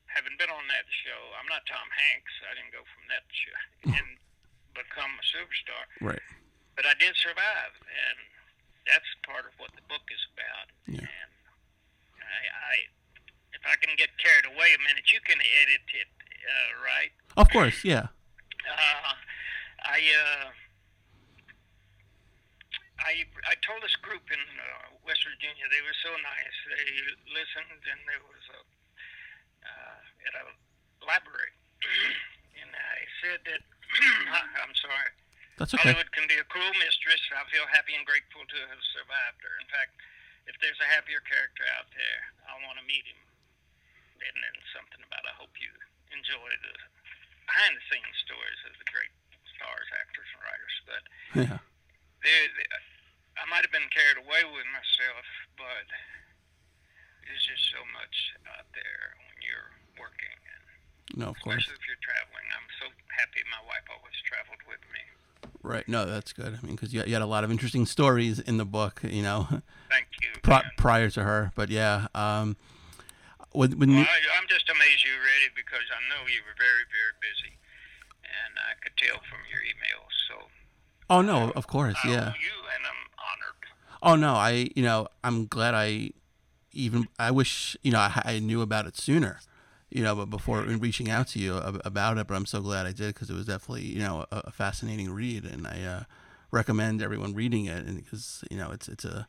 [0.08, 2.32] having been on that show, I'm not Tom Hanks.
[2.48, 3.58] I didn't go from that show,
[4.00, 4.08] and
[4.72, 5.84] become a superstar.
[6.00, 6.24] Right.
[6.74, 8.18] But I did survive, and
[8.86, 10.66] that's part of what the book is about.
[10.90, 11.06] Yeah.
[11.06, 11.32] And
[12.18, 12.74] I, I,
[13.54, 16.10] if I can get carried away a minute, you can edit it,
[16.42, 17.12] uh, right?
[17.38, 18.10] Of course, yeah.
[18.66, 19.14] Uh,
[19.86, 20.46] I, uh,
[23.02, 26.56] I I told this group in uh, West Virginia they were so nice.
[26.70, 26.86] They
[27.34, 28.60] listened, and there was a
[29.66, 29.98] uh,
[30.30, 30.44] at a
[31.04, 31.52] library,
[32.62, 33.62] and I said that
[34.62, 35.10] I'm sorry.
[35.58, 35.86] That's okay.
[35.94, 37.22] Hollywood can be a cruel mistress.
[37.30, 39.54] I feel happy and grateful to have survived her.
[39.62, 39.94] In fact,
[40.50, 43.22] if there's a happier character out there, I want to meet him.
[44.18, 45.70] And then something about I hope you
[46.10, 46.74] enjoy the
[47.46, 49.12] behind the scenes stories of the great
[49.54, 50.74] stars, actors, and writers.
[50.88, 51.02] But
[51.54, 51.58] Yeah.
[52.24, 52.82] there, there-
[53.38, 55.24] I might have been carried away with myself,
[55.56, 55.86] but
[57.24, 60.64] there's just so much out there when you're working, and
[61.14, 61.62] No, of course.
[61.62, 62.46] especially if you're traveling.
[62.50, 65.02] I'm so happy my wife always traveled with me.
[65.62, 65.86] Right.
[65.88, 66.58] No, that's good.
[66.58, 69.22] I mean, because you, you had a lot of interesting stories in the book, you
[69.22, 69.48] know,
[69.88, 70.28] Thank you.
[70.42, 71.52] pri- prior to her.
[71.54, 72.56] But yeah, um,
[73.52, 76.42] when, when Well, you, I, I'm just amazed you read it because I know you
[76.44, 77.54] were very, very busy,
[78.26, 80.12] and I could tell from your emails.
[80.28, 80.34] So
[81.08, 82.14] oh no, of course, I yeah.
[82.14, 82.53] you, and I'm honored.
[84.04, 86.10] Oh no, I you know I'm glad I
[86.72, 89.40] even I wish you know I, I knew about it sooner,
[89.90, 92.26] you know, but before reaching out to you about it.
[92.26, 95.10] But I'm so glad I did because it was definitely you know a, a fascinating
[95.10, 96.02] read, and I uh,
[96.50, 99.26] recommend everyone reading it, and because you know it's it's a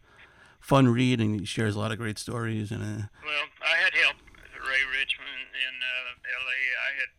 [0.59, 3.93] fun read and he shares a lot of great stories and uh, Well, I had
[3.93, 4.17] help.
[4.65, 6.59] Ray Richmond in uh, L.A.
[6.73, 7.09] I had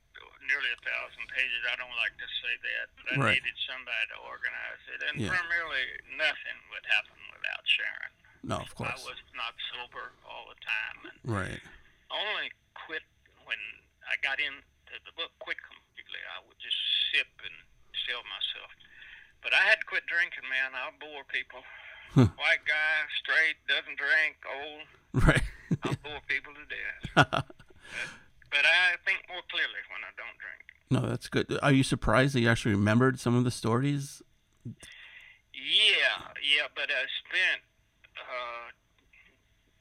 [0.50, 1.60] nearly a thousand pages.
[1.66, 3.34] I don't like to say that, but I Right.
[3.42, 5.34] needed somebody to organize it, and Yeah.
[5.34, 8.12] primarily nothing would happen without Sharon.
[8.46, 8.94] no, of course.
[8.94, 11.62] I was not sober all the time, and right,
[12.10, 12.52] only
[12.86, 13.02] quit
[13.44, 13.58] when
[14.06, 14.62] I got into
[15.04, 15.34] the book.
[15.42, 16.20] Quit completely.
[16.30, 16.78] I would just
[17.10, 17.56] sip and
[18.06, 18.70] sell myself.
[19.42, 20.74] But I had to quit drinking, man.
[20.74, 21.64] I bore people.
[22.14, 22.26] Huh.
[22.38, 24.86] White guy, straight, doesn't drink, old.
[25.26, 25.42] right.
[25.82, 27.44] I bore people to death.
[28.50, 30.62] But I think more clearly when I don't drink.
[30.90, 31.46] no, that's good.
[31.62, 34.22] Are you surprised that you actually remembered some of the stories?
[34.64, 37.60] Yeah, yeah, but I spent
[38.18, 38.66] uh,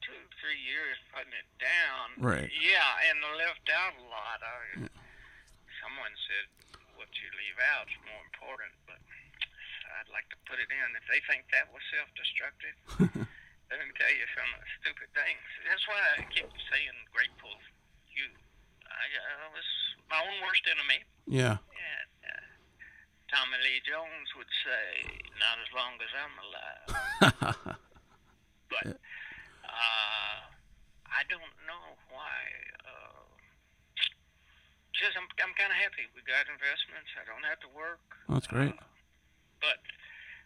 [0.02, 2.06] two, three years putting it down.
[2.18, 2.50] Right.
[2.50, 4.38] Yeah, and I left out a lot.
[4.42, 4.88] I,
[5.82, 6.46] Someone said
[6.98, 8.98] what you leave out is more important, but
[10.02, 10.86] I'd like to put it in.
[10.98, 12.76] If they think that was self-destructive,
[13.70, 14.50] let me tell you some
[14.82, 15.44] stupid things.
[15.70, 17.54] That's why I keep saying grateful
[18.10, 18.26] you.
[18.96, 19.68] I, I was
[20.08, 21.04] my own worst enemy.
[21.28, 22.46] Yeah, And uh,
[23.28, 24.86] Tommy Lee Jones would say,
[25.36, 26.88] "Not as long as I'm alive."
[28.72, 28.86] but
[29.66, 30.38] uh,
[31.06, 32.38] I don't know why.
[32.86, 33.26] Uh,
[34.94, 36.08] just I'm, I'm kind of happy.
[36.14, 37.10] We got investments.
[37.20, 38.00] I don't have to work.
[38.28, 38.72] that's great.
[38.72, 38.86] Uh,
[39.60, 39.78] but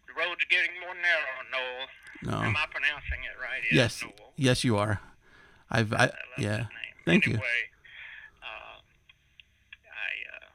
[0.08, 1.86] the road's getting more narrow, Noel.
[2.22, 3.62] No, Am I pronouncing it right?
[3.70, 4.32] Yes, Noel.
[4.36, 5.00] yes, you are.
[5.70, 6.56] I've, I, I love yeah.
[6.66, 6.96] that name.
[7.06, 7.32] Thank you.
[7.34, 7.62] anyway,
[8.42, 8.78] uh,
[9.86, 10.48] I uh,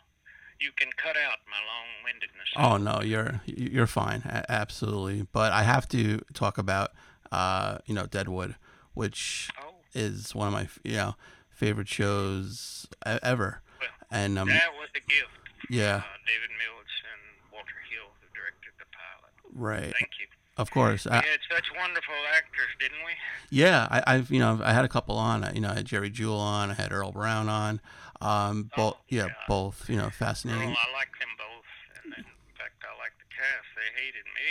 [0.66, 2.50] you can cut out my long-windedness.
[2.58, 5.28] Oh no, you're you're fine, a- absolutely.
[5.32, 6.92] But I have to talk about,
[7.32, 8.56] uh, you know, Deadwood,
[8.94, 11.16] which Oh, is one of my you know
[11.50, 15.30] favorite shows ever, well, and um, that was a gift.
[15.70, 17.22] yeah, Uh, David Milch and
[17.54, 19.34] Walter Hill, who directed the pilot.
[19.54, 20.28] right, Thank you.
[20.58, 21.06] Of course.
[21.06, 23.12] I, we had such wonderful actors, didn't we?
[23.52, 25.44] Yeah, I, I've you know I had a couple on.
[25.44, 26.72] I- You know, I had Geri Jewell on.
[26.72, 27.82] I had Earl Brown on.
[28.22, 29.34] Um, both Oh, yeah, yeah.
[29.48, 30.70] both you know Well, fascinating.
[30.72, 31.68] I liked them both,
[32.00, 33.68] and in fact, I liked the cast.
[33.76, 34.50] They hated me,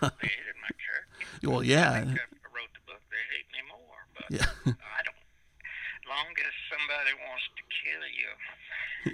[0.00, 1.44] but they hated my character.
[1.44, 3.02] Well, I yeah, think I wrote the book.
[3.12, 4.48] They hate me more, but yeah,
[4.96, 5.20] I don't.
[6.08, 8.32] Long as somebody wants to kill you,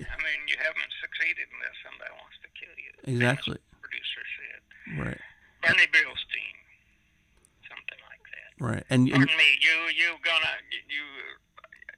[0.07, 2.93] I mean, you haven't succeeded unless somebody wants to kill you.
[3.11, 3.59] exactly.
[3.83, 4.63] Producer said
[4.97, 5.21] Right,
[5.67, 6.55] Bernie Brillstein,
[7.69, 8.51] something like that.
[8.65, 10.55] right, and, and Pardon me, you you gonna
[10.89, 11.05] you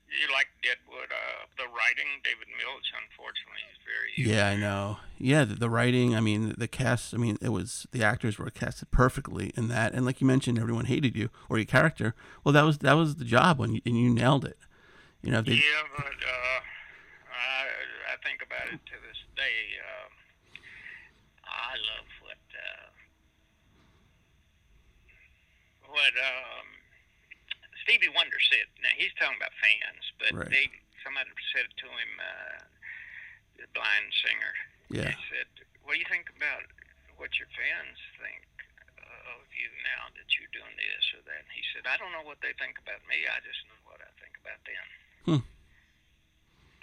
[0.08, 1.12] you like Deadwood?
[1.12, 4.98] Uh, the writing, David Milch, unfortunately, is very yeah, I know.
[5.18, 6.14] Yeah, the, the writing.
[6.16, 7.14] I mean, the cast.
[7.14, 9.92] I mean, it was the actors were casted perfectly in that.
[9.94, 12.14] And like you mentioned, everyone hated you or your character.
[12.44, 14.58] Well, that was that was the job when you, and you nailed it.
[15.22, 16.60] You know, they, Yeah, but uh,
[17.30, 17.66] I
[18.12, 19.76] I think about it to this day.
[19.82, 20.08] Uh,
[21.44, 22.88] I love what uh,
[25.98, 26.66] what um,
[27.82, 28.70] Stevie Wonder said.
[28.78, 30.50] Now he's talking about fans, but Right.
[30.54, 30.66] they
[31.02, 32.58] somebody said it to him, uh,
[33.58, 34.54] the blind singer.
[34.94, 35.48] yeah, He said,
[35.82, 36.62] "What do you think about
[37.18, 38.44] what your fans think
[39.02, 42.22] of you now that you're doing this or that?" And he said, "I don't know
[42.22, 43.26] what they think about me.
[43.26, 44.86] I just know what I think about them."
[45.26, 45.42] Hmm.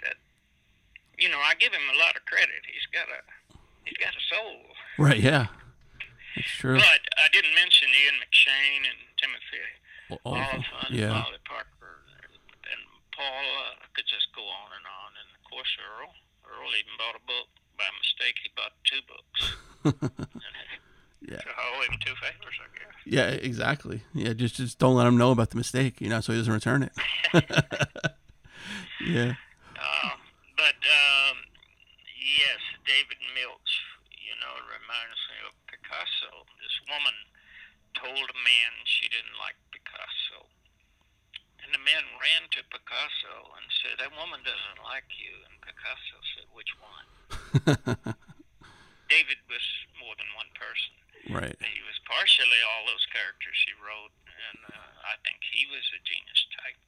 [0.04, 0.16] That
[1.16, 2.60] you know, I give him a lot of credit.
[2.68, 3.20] He's got a
[3.84, 4.74] he's got a soul.
[4.98, 5.46] right, yeah,
[6.36, 6.76] it's true.
[6.76, 9.64] But I didn't mention Ian McShane and Timothy
[10.08, 10.62] Well, them.
[10.62, 12.04] Olyphant, yeah, Molly Parker,
[12.70, 12.82] and
[13.16, 13.44] Paul.
[13.58, 15.10] Uh, I could just go on and on.
[15.16, 16.10] And of course, Earl.
[16.46, 18.36] Earl even bought a book by mistake.
[18.44, 19.40] He bought two books.
[21.22, 21.38] Yeah.
[21.42, 22.94] So I owe him two favors, I guess.
[23.04, 24.02] Yeah, exactly.
[24.14, 26.52] Yeah, just just don't let him know about the mistake, you know, so he doesn't
[26.52, 26.92] return it.
[29.04, 29.34] yeah.
[29.74, 30.10] Uh,
[30.56, 31.36] but um,
[32.14, 33.72] yes, David Milch.
[34.26, 36.42] You know, it reminds me of Picasso.
[36.58, 37.14] This woman
[37.94, 40.50] told a man she didn't like Picasso,
[41.62, 46.18] and the man ran to Picasso and said, "That woman doesn't like you." And Picasso
[46.34, 47.06] said, "Which one?"
[49.08, 49.62] David was
[50.02, 50.94] more than one person.
[51.30, 51.56] right.
[51.62, 56.00] He was partially all those characters he wrote, and uh, I think he was a
[56.02, 56.80] genius type.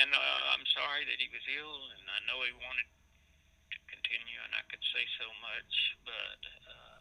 [0.00, 2.88] And uh, I'm sorry that he was ill, and I know he wanted
[3.72, 5.72] to continue, and I could say so much,
[6.04, 6.98] but uh,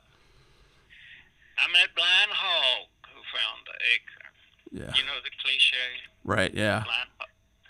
[1.60, 4.34] I met blind hog who found the acorn.
[4.72, 4.94] Yeah.
[5.00, 5.88] You know the cliche,
[6.24, 6.54] Right.
[6.54, 6.84] Yeah.
[6.84, 7.10] blind.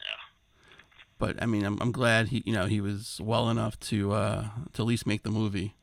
[0.02, 0.22] Yeah.
[1.20, 4.46] But I mean, I'm I'm glad he you know he was well enough to uh
[4.74, 5.76] to at least make the movie,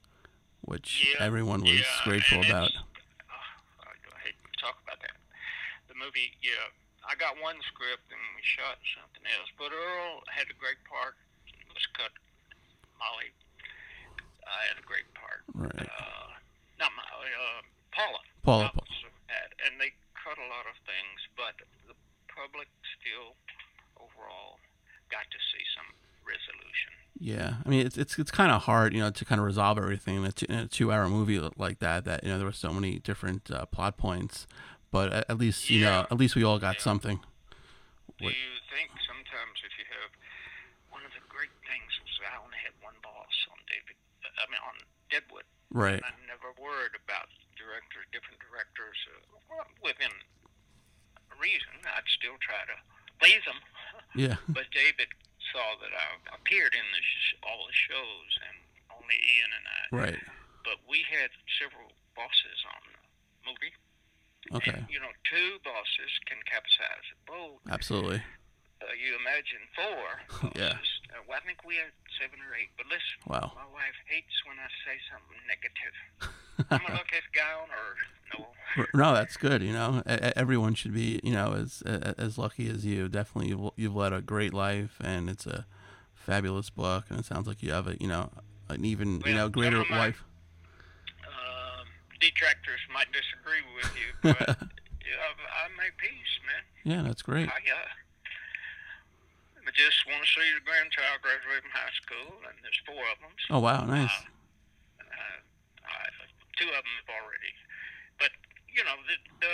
[0.61, 2.71] which Yeah, everyone was yeah, grateful about.
[2.75, 5.15] oh, I I hate to talk about that.
[5.89, 6.67] The movie, yeah,
[7.07, 11.15] I got one script and we shot something else, but Earl had a great part.
[11.47, 12.11] It was cut.
[12.99, 13.31] Molly,
[14.55, 15.43] I had a great part.
[15.55, 15.89] Right.
[15.91, 16.31] Uh,
[16.79, 18.21] not Molly, uh, Paula.
[18.43, 18.95] Paula, Roberts
[19.27, 21.55] had, and they cut a lot of things, but
[21.91, 21.95] the
[22.31, 23.35] public still
[23.99, 24.59] overall
[25.11, 25.89] got to see some
[26.27, 26.93] resolution.
[27.19, 29.79] Yeah, I mean it's it's it's kind of hard, you know, to kind of resolve
[29.79, 32.05] everything in a, two, in a two-hour movie like that.
[32.05, 34.47] That you know there were so many different uh, plot points,
[34.91, 36.83] but at, at least you know at least we all got Yeah.
[36.91, 37.17] something.
[38.19, 40.11] Do What- you think sometimes if you have
[40.91, 43.95] one of the great things was I only had one boss on David,
[44.27, 44.75] I mean on
[45.11, 45.99] Deadwood, Right.
[45.99, 47.27] I never worried about
[47.59, 48.95] directors, different directors.
[49.51, 50.15] Uh, within
[51.35, 52.77] reason, I'd still try to
[53.21, 53.59] please them.
[54.15, 54.39] Yeah.
[54.47, 55.11] But David
[55.51, 56.07] saw that I
[56.39, 58.57] appeared in the sh- all the shows, and
[58.95, 59.83] only Ian and I.
[59.91, 60.23] Right.
[60.63, 62.95] But we had several bosses on the
[63.51, 63.75] movie.
[64.55, 64.79] Okay.
[64.79, 67.59] And, you know, two bosses can capsize a boat.
[67.67, 68.23] Absolutely.
[68.79, 70.07] Uh, you imagine four.
[70.55, 70.79] Yeah.
[70.79, 70.95] bosses.
[71.11, 71.91] Uh, well, I think we had
[72.23, 72.71] seven or eight.
[72.79, 73.51] But listen, Wow.
[73.59, 75.34] my wife hates when I say something.
[76.75, 77.69] I'm a luckiest guy on.
[78.39, 78.47] No.
[78.93, 79.63] No, that's good.
[79.63, 83.09] You know, everyone should be, you know, as as lucky as you.
[83.09, 85.65] Definitely, you've, you've led a great life, and it's a
[86.15, 87.05] fabulous book.
[87.09, 88.31] And it sounds like you have a, you know,
[88.69, 90.25] an even, you know, greater my- life.
[91.23, 91.87] Um,
[92.21, 96.63] detractors might disagree with you, but I make peace, man.
[96.97, 97.49] Yeah, that's great.
[97.49, 97.89] I uh,
[99.67, 103.19] I just want to see the grandchild graduate from high school, and there's four of
[103.21, 103.33] them.
[103.49, 104.11] So, Oh wow, nice.
[104.11, 104.34] uh, I,
[107.07, 107.53] have already.
[108.19, 108.31] But
[108.73, 109.53] you know, the, the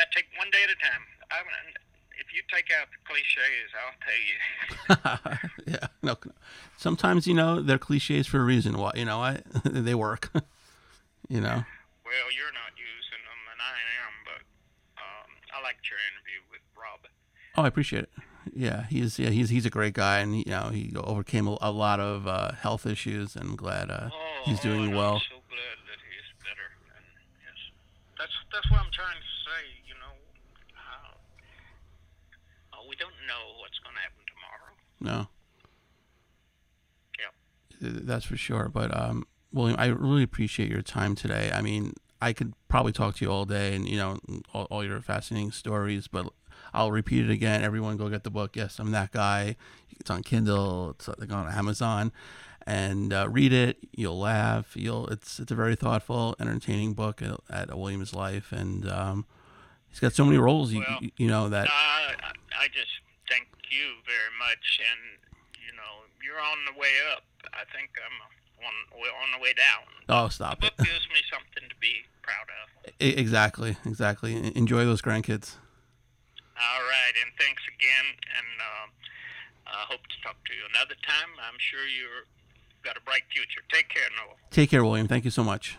[0.00, 1.04] I take one day at a time.
[1.30, 1.74] I mean,
[2.18, 5.72] if you take out the cliches, I'll tell you.
[5.78, 5.88] yeah.
[6.02, 6.16] No.
[6.76, 8.78] Sometimes you know they're cliches for a reason.
[8.78, 8.92] Why?
[8.94, 10.30] You know, I they work.
[11.28, 11.64] you know.
[12.04, 14.12] Well, you're not using them, and I am.
[14.26, 14.42] But
[14.98, 17.06] um, I liked your interview with Rob.
[17.56, 18.10] Oh, I appreciate it.
[18.54, 21.70] Yeah, he's yeah he's he's a great guy, and you know he overcame a, a
[21.70, 25.14] lot of uh, health issues, and I'm glad uh, Oh, he's doing and well.
[25.14, 26.68] I'm so glad that he's better.
[26.96, 27.04] And
[27.44, 27.60] yes,
[28.52, 29.62] that's that's what I'm trying to say.
[29.86, 30.14] You know,
[30.74, 31.14] how,
[32.72, 34.72] uh, we don't know what's going to happen tomorrow.
[35.00, 35.28] No.
[37.18, 38.00] Yeah.
[38.04, 38.68] That's for sure.
[38.68, 41.50] But um, William, I really appreciate your time today.
[41.52, 44.18] I mean, I could probably talk to you all day, and you know,
[44.52, 46.06] all, all your fascinating stories.
[46.08, 46.28] But
[46.74, 47.62] I'll repeat it again.
[47.62, 48.56] Everyone, go get the book.
[48.56, 49.56] Yes, I'm that guy.
[49.98, 50.90] It's on Kindle.
[50.90, 52.12] It's like on Amazon,
[52.70, 53.78] and uh, read it.
[53.90, 54.76] You'll laugh.
[54.76, 55.08] You'll.
[55.08, 59.26] It's it's a very thoughtful, entertaining book at, at William's life, and um,
[59.88, 60.72] he's got so many roles.
[60.72, 61.64] You, Well, you, you know that.
[61.64, 65.18] No, I, just thank you very much, and
[65.66, 67.24] you know, you're on the way up.
[67.52, 68.16] I think I'm
[68.62, 69.90] on on the way down.
[70.08, 70.84] Oh, The stop book it.
[70.86, 72.94] gives me something to be proud of.
[73.00, 74.54] Exactly, exactly.
[74.54, 75.56] Enjoy those grandkids.
[76.54, 78.88] All right, and thanks again, and um,
[79.66, 81.34] I hope to talk to you another time.
[81.42, 82.28] I'm sure you're
[82.84, 83.60] got a bright future.
[83.72, 84.36] Take care, Noah.
[84.50, 85.08] Take care, William.
[85.08, 85.78] Thank you so much.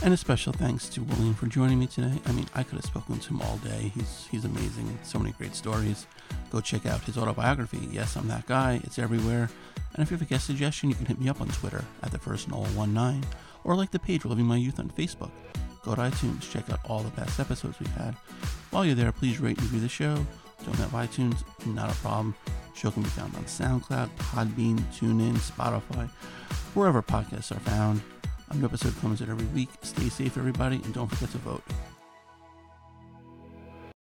[0.00, 2.12] And a special thanks to William for joining me today.
[2.24, 3.90] I mean, I could have spoken to him all day.
[3.94, 4.96] He's he's amazing.
[5.02, 6.06] So many great stories.
[6.50, 7.80] Go check out his autobiography.
[7.90, 8.80] Yes, I'm that guy.
[8.84, 9.50] It's everywhere.
[9.94, 12.12] And if you have a guest suggestion, you can hit me up on Twitter at
[12.12, 13.24] the first Noel19
[13.64, 15.30] or like the page Living My Youth on Facebook.
[15.88, 18.14] Go to iTunes, check out all the past episodes we've had.
[18.70, 20.16] While you're there, please rate and review the show.
[20.62, 22.34] Don't have iTunes, not a problem.
[22.74, 26.10] show can be found on SoundCloud, Podbean, TuneIn, Spotify,
[26.74, 28.02] wherever podcasts are found.
[28.50, 29.70] A new episode comes out every week.
[29.80, 31.62] Stay safe, everybody, and don't forget to vote.